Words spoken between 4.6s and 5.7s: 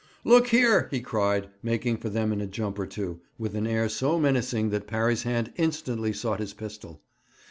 that Parry's hand